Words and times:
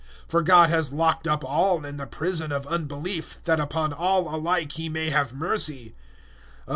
011:032 0.23 0.29
For 0.29 0.41
God 0.41 0.69
has 0.71 0.91
locked 0.91 1.27
up 1.27 1.45
all 1.45 1.85
in 1.85 1.97
the 1.97 2.07
prison 2.07 2.51
of 2.51 2.65
unbelief, 2.65 3.37
that 3.43 3.59
upon 3.59 3.93
all 3.93 4.33
alike 4.35 4.71
He 4.71 4.89
may 4.89 5.11
have 5.11 5.35
mercy. 5.35 5.93